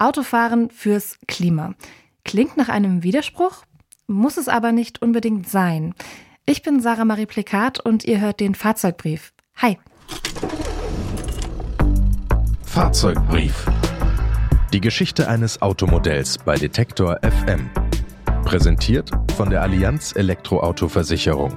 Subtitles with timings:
[0.00, 1.74] Autofahren fürs Klima.
[2.24, 3.64] Klingt nach einem Widerspruch,
[4.06, 5.94] muss es aber nicht unbedingt sein.
[6.46, 9.32] Ich bin Sarah Marie Plikat und ihr hört den Fahrzeugbrief.
[9.56, 9.78] Hi.
[12.64, 13.66] Fahrzeugbrief.
[14.72, 17.68] Die Geschichte eines Automodells bei Detektor FM.
[18.44, 21.56] Präsentiert von der Allianz Elektroauto-Versicherung.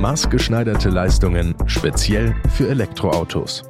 [0.00, 3.64] Maßgeschneiderte Leistungen speziell für Elektroautos.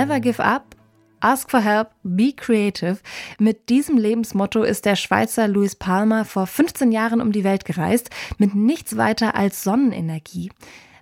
[0.00, 0.74] Never give up,
[1.20, 3.00] ask for help, be creative.
[3.38, 8.08] Mit diesem Lebensmotto ist der Schweizer Louis Palmer vor 15 Jahren um die Welt gereist,
[8.38, 10.52] mit nichts weiter als Sonnenenergie.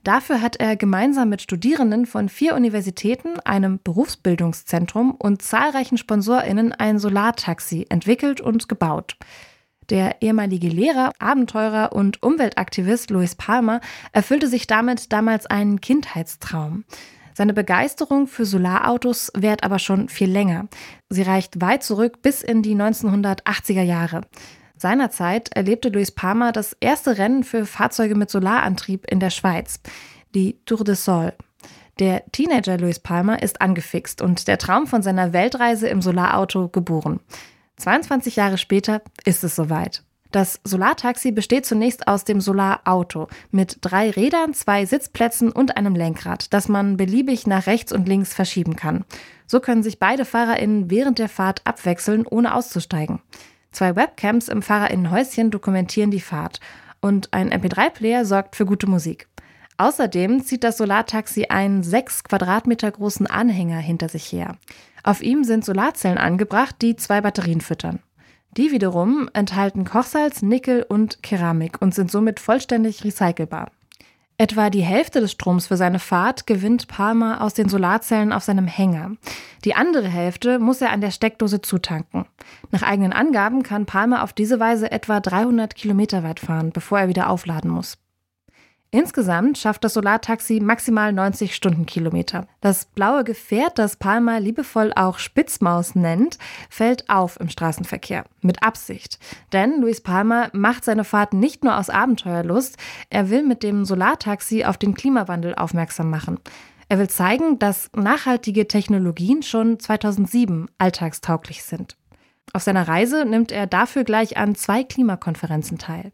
[0.03, 6.99] Dafür hat er gemeinsam mit Studierenden von vier Universitäten, einem Berufsbildungszentrum und zahlreichen SponsorInnen ein
[6.99, 9.17] Solartaxi entwickelt und gebaut.
[9.91, 16.85] Der ehemalige Lehrer, Abenteurer und Umweltaktivist Louis Palmer erfüllte sich damit damals einen Kindheitstraum.
[17.39, 20.67] Seine Begeisterung für Solarautos währt aber schon viel länger.
[21.09, 24.23] Sie reicht weit zurück bis in die 1980er Jahre.
[24.77, 29.79] Seinerzeit erlebte Luis Palmer das erste Rennen für Fahrzeuge mit Solarantrieb in der Schweiz,
[30.35, 31.33] die Tour de Sol.
[32.01, 37.21] Der Teenager Luis Palmer ist angefixt und der Traum von seiner Weltreise im Solarauto geboren.
[37.77, 40.03] 22 Jahre später ist es soweit.
[40.31, 46.53] Das Solartaxi besteht zunächst aus dem Solarauto mit drei Rädern, zwei Sitzplätzen und einem Lenkrad,
[46.53, 49.05] das man beliebig nach rechts und links verschieben kann.
[49.47, 53.21] So können sich beide FahrerInnen während der Fahrt abwechseln, ohne auszusteigen.
[53.73, 56.61] Zwei Webcams im FahrerInnenhäuschen dokumentieren die Fahrt
[57.01, 59.29] und ein MP3-Player sorgt für gute Musik.
[59.79, 64.57] Außerdem zieht das Solartaxi einen sechs Quadratmeter großen Anhänger hinter sich her.
[65.05, 68.01] Auf ihm sind Solarzellen angebracht, die zwei Batterien füttern.
[68.59, 73.71] Die wiederum enthalten Kochsalz, Nickel und Keramik und sind somit vollständig recycelbar.
[74.37, 78.67] Etwa die Hälfte des Stroms für seine Fahrt gewinnt Palmer aus den Solarzellen auf seinem
[78.67, 79.13] Hänger.
[79.65, 82.25] Die andere Hälfte muss er an der Steckdose zutanken.
[82.73, 87.09] Nach eigenen Angaben kann Palmer auf diese Weise etwa 300 Kilometer weit fahren, bevor er
[87.09, 87.97] wieder aufladen muss.
[88.91, 92.47] Insgesamt schafft das Solartaxi maximal 90 Stundenkilometer.
[92.63, 96.39] Das blaue Gefährt, das Palmer liebevoll auch Spitzmaus nennt,
[96.71, 98.25] fällt auf im Straßenverkehr.
[98.41, 99.19] Mit Absicht.
[99.53, 102.79] Denn Luis Palmer macht seine Fahrt nicht nur aus Abenteuerlust,
[103.11, 106.41] er will mit dem Solartaxi auf den Klimawandel aufmerksam machen.
[106.89, 111.99] Er will zeigen, dass nachhaltige Technologien schon 2007 alltagstauglich sind.
[112.55, 116.13] Auf seiner Reise nimmt er dafür gleich an zwei Klimakonferenzen teil.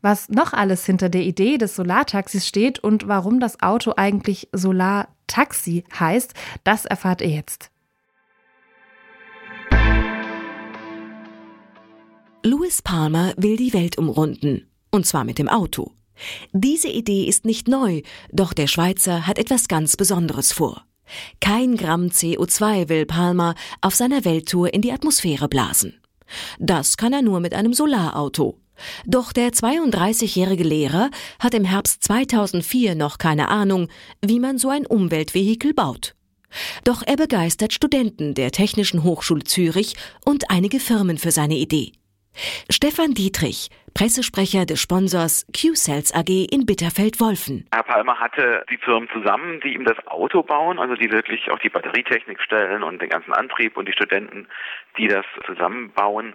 [0.00, 5.84] Was noch alles hinter der Idee des Solartaxis steht und warum das Auto eigentlich Solartaxi
[5.98, 7.70] heißt, das erfahrt ihr jetzt.
[12.44, 14.68] Louis Palmer will die Welt umrunden.
[14.90, 15.92] Und zwar mit dem Auto.
[16.52, 20.84] Diese Idee ist nicht neu, doch der Schweizer hat etwas ganz Besonderes vor.
[21.40, 26.00] Kein Gramm CO2 will Palmer auf seiner Welttour in die Atmosphäre blasen.
[26.58, 28.58] Das kann er nur mit einem Solarauto.
[29.06, 33.88] Doch der 32-jährige Lehrer hat im Herbst 2004 noch keine Ahnung,
[34.24, 36.14] wie man so ein Umweltvehikel baut.
[36.84, 39.94] Doch er begeistert Studenten der Technischen Hochschule Zürich
[40.24, 41.92] und einige Firmen für seine Idee.
[42.70, 47.66] Stefan Dietrich, Pressesprecher des Sponsors Q-Cells AG in Bitterfeld-Wolfen.
[47.72, 51.58] Herr Palmer hatte die Firmen zusammen, die ihm das Auto bauen, also die wirklich auch
[51.58, 54.46] die Batterietechnik stellen und den ganzen Antrieb und die Studenten,
[54.96, 56.34] die das zusammenbauen.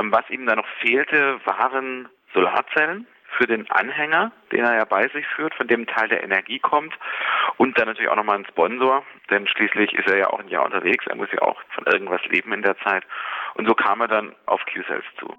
[0.00, 5.08] Ähm, was ihm da noch fehlte, waren Solarzellen für den Anhänger, den er ja bei
[5.08, 6.94] sich führt, von dem Teil der Energie kommt
[7.58, 10.64] und dann natürlich auch nochmal ein Sponsor, denn schließlich ist er ja auch ein Jahr
[10.64, 13.04] unterwegs, er muss ja auch von irgendwas leben in der Zeit
[13.54, 15.34] und so kam er dann auf Q-Cells zu.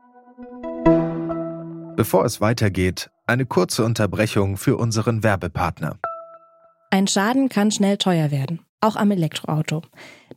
[1.95, 5.97] Bevor es weitergeht, eine kurze Unterbrechung für unseren Werbepartner.
[6.91, 9.81] Ein Schaden kann schnell teuer werden, auch am Elektroauto.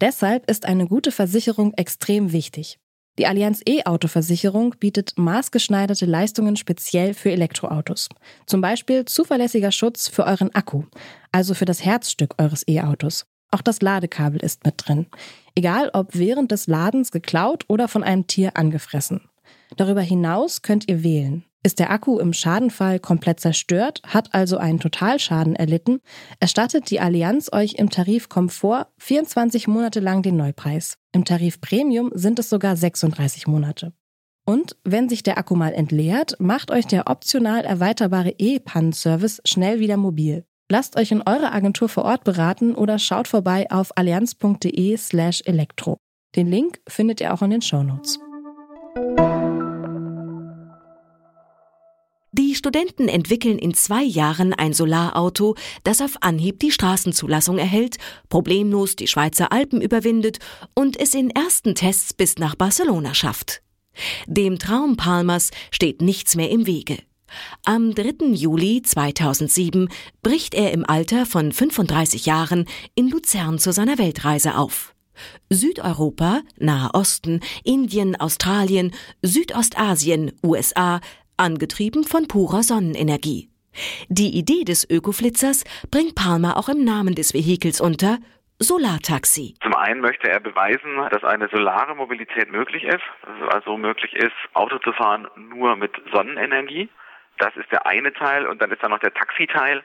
[0.01, 2.79] Deshalb ist eine gute Versicherung extrem wichtig.
[3.21, 8.09] Die Allianz E-Auto-Versicherung bietet maßgeschneiderte Leistungen speziell für Elektroautos.
[8.47, 10.85] Zum Beispiel zuverlässiger Schutz für euren Akku,
[11.31, 13.27] also für das Herzstück eures E-Autos.
[13.51, 15.05] Auch das Ladekabel ist mit drin.
[15.55, 19.21] Egal ob während des Ladens geklaut oder von einem Tier angefressen.
[19.77, 21.45] Darüber hinaus könnt ihr wählen.
[21.63, 26.01] Ist der Akku im Schadenfall komplett zerstört, hat also einen Totalschaden erlitten,
[26.39, 30.97] erstattet die Allianz euch im Tarif Komfort 24 Monate lang den Neupreis.
[31.13, 33.93] Im Tarif Premium sind es sogar 36 Monate.
[34.47, 39.99] Und wenn sich der Akku mal entleert, macht euch der optional erweiterbare E-Pannenservice schnell wieder
[39.99, 40.47] mobil.
[40.71, 45.99] Lasst euch in eurer Agentur vor Ort beraten oder schaut vorbei auf allianz.de slash elektro.
[46.37, 48.19] Den Link findet ihr auch in den Shownotes.
[52.33, 57.97] Die Studenten entwickeln in zwei Jahren ein Solarauto, das auf Anhieb die Straßenzulassung erhält,
[58.29, 60.39] problemlos die Schweizer Alpen überwindet
[60.75, 63.63] und es in ersten Tests bis nach Barcelona schafft.
[64.27, 66.99] Dem Traum Palmers steht nichts mehr im Wege.
[67.65, 68.27] Am 3.
[68.33, 69.89] Juli 2007
[70.23, 74.95] bricht er im Alter von 35 Jahren in Luzern zu seiner Weltreise auf.
[75.51, 78.93] Südeuropa, Nahe Osten, Indien, Australien,
[79.23, 81.01] Südostasien, USA,
[81.41, 83.49] angetrieben von purer Sonnenenergie.
[84.09, 88.19] Die Idee des Ökoflitzers bringt Palmer auch im Namen des Vehikels unter
[88.59, 89.55] Solartaxi.
[89.63, 93.03] Zum einen möchte er beweisen, dass eine solare Mobilität möglich ist,
[93.53, 96.91] also möglich ist, Auto zu fahren nur mit Sonnenenergie.
[97.41, 99.83] Das ist der eine Teil und dann ist da noch der Taxiteil.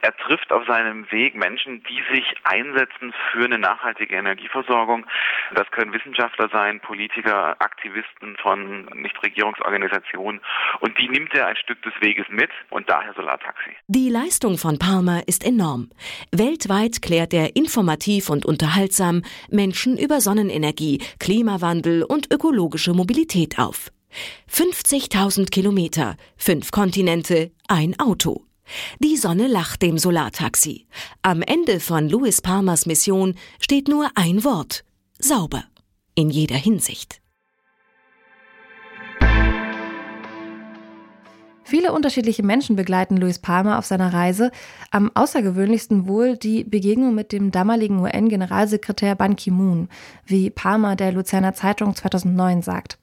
[0.00, 5.06] Er trifft auf seinem Weg Menschen, die sich einsetzen für eine nachhaltige Energieversorgung.
[5.54, 10.40] Das können Wissenschaftler sein, Politiker, Aktivisten von Nichtregierungsorganisationen.
[10.80, 13.70] Und die nimmt er ein Stück des Weges mit und daher Solartaxi.
[13.86, 15.90] Die Leistung von Palmer ist enorm.
[16.32, 23.93] Weltweit klärt er informativ und unterhaltsam Menschen über Sonnenenergie, Klimawandel und ökologische Mobilität auf.
[24.50, 28.44] 50.000 Kilometer, fünf Kontinente, ein Auto.
[28.98, 30.86] Die Sonne lacht dem Solartaxi.
[31.22, 34.84] Am Ende von Louis Palmers Mission steht nur ein Wort.
[35.18, 35.64] Sauber.
[36.14, 37.20] In jeder Hinsicht.
[41.66, 44.50] Viele unterschiedliche Menschen begleiten Louis Palmer auf seiner Reise.
[44.90, 49.88] Am außergewöhnlichsten wohl die Begegnung mit dem damaligen UN-Generalsekretär Ban Ki-moon,
[50.26, 52.98] wie Palmer der Luzerner Zeitung 2009 sagt.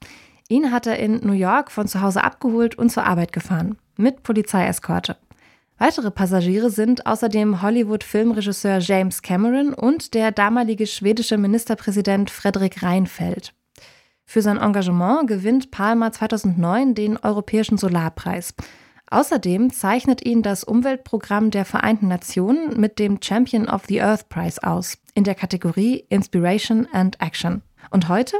[0.52, 4.22] Ihn hat er in New York von zu Hause abgeholt und zur Arbeit gefahren, mit
[4.22, 5.16] Polizeieskorte.
[5.78, 13.54] Weitere Passagiere sind außerdem Hollywood-Filmregisseur James Cameron und der damalige schwedische Ministerpräsident Fredrik Reinfeldt.
[14.26, 18.52] Für sein Engagement gewinnt Palmer 2009 den Europäischen Solarpreis.
[19.06, 24.62] Außerdem zeichnet ihn das Umweltprogramm der Vereinten Nationen mit dem Champion of the Earth Prize
[24.62, 27.62] aus, in der Kategorie Inspiration and Action.
[27.90, 28.36] Und heute?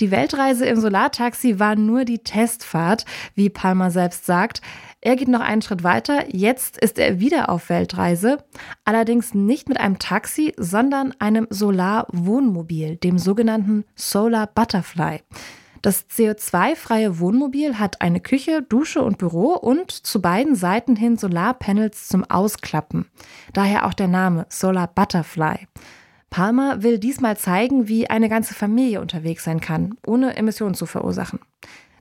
[0.00, 4.60] Die Weltreise im Solartaxi war nur die Testfahrt, wie Palmer selbst sagt.
[5.00, 6.34] Er geht noch einen Schritt weiter.
[6.34, 8.38] Jetzt ist er wieder auf Weltreise.
[8.84, 15.20] Allerdings nicht mit einem Taxi, sondern einem Solarwohnmobil, dem sogenannten Solar Butterfly.
[15.82, 22.08] Das CO2-freie Wohnmobil hat eine Küche, Dusche und Büro und zu beiden Seiten hin Solarpanels
[22.08, 23.06] zum Ausklappen.
[23.52, 25.68] Daher auch der Name Solar Butterfly.
[26.30, 31.40] Palmer will diesmal zeigen, wie eine ganze Familie unterwegs sein kann, ohne Emissionen zu verursachen.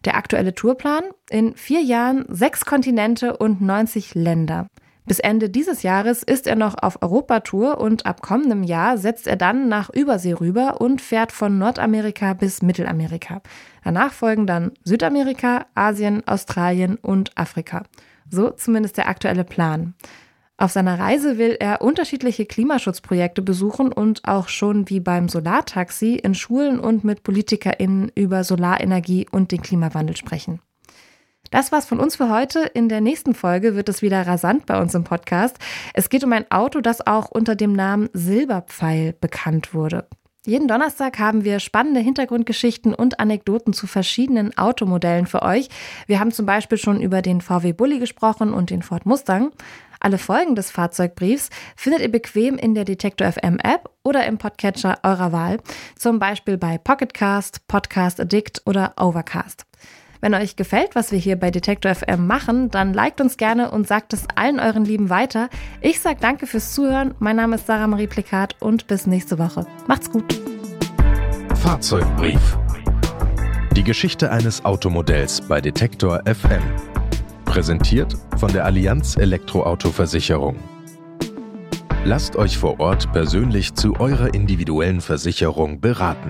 [0.06, 1.03] Der aktuelle Tourplan?
[1.29, 4.68] In vier Jahren sechs Kontinente und 90 Länder.
[5.07, 9.38] Bis Ende dieses Jahres ist er noch auf Europatour und ab kommendem Jahr setzt er
[9.38, 13.41] dann nach Übersee rüber und fährt von Nordamerika bis Mittelamerika.
[13.85, 17.83] Danach folgen dann Südamerika, Asien, Australien und Afrika.
[18.29, 19.94] So zumindest der aktuelle Plan.
[20.59, 26.33] Auf seiner Reise will er unterschiedliche Klimaschutzprojekte besuchen und auch schon wie beim Solartaxi in
[26.33, 30.59] Schulen und mit PolitikerInnen über Solarenergie und den Klimawandel sprechen.
[31.51, 32.62] Das war's von uns für heute.
[32.62, 35.57] In der nächsten Folge wird es wieder rasant bei uns im Podcast.
[35.94, 40.08] Es geht um ein Auto, das auch unter dem Namen Silberpfeil bekannt wurde.
[40.48, 45.67] Jeden Donnerstag haben wir spannende Hintergrundgeschichten und Anekdoten zu verschiedenen Automodellen für euch.
[46.08, 49.51] Wir haben zum Beispiel schon über den VW Bulli gesprochen und den Ford Mustang.
[50.00, 55.00] Alle Folgen des Fahrzeugbriefs findet ihr bequem in der Detektor FM App oder im Podcatcher
[55.04, 55.58] eurer Wahl,
[55.98, 59.66] zum Beispiel bei Pocketcast, Podcast Addict oder Overcast.
[60.22, 63.88] Wenn euch gefällt, was wir hier bei Detektor FM machen, dann liked uns gerne und
[63.88, 65.50] sagt es allen euren Lieben weiter.
[65.82, 67.13] Ich sage danke fürs Zuhören.
[67.20, 69.66] Mein Name ist Sarah Marie Plikat und bis nächste Woche.
[69.88, 70.39] Macht's gut.
[71.56, 72.58] Fahrzeugbrief.
[73.75, 76.97] Die Geschichte eines Automodells bei Detektor FM.
[77.58, 80.58] Präsentiert von der Allianz Elektroauto-Versicherung.
[82.06, 86.30] Lasst euch vor Ort persönlich zu eurer individuellen Versicherung beraten.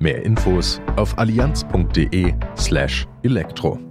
[0.00, 3.87] Mehr Infos auf allianz.de/elektro.